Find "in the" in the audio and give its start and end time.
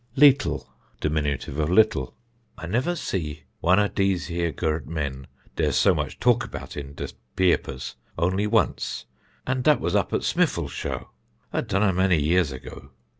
6.75-7.13